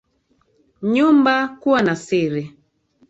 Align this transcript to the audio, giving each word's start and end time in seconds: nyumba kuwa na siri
nyumba 0.93 1.35
kuwa 1.59 1.81
na 1.85 1.95
siri 2.03 2.43